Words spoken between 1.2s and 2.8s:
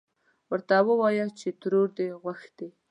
چې ترور دې غوښتې.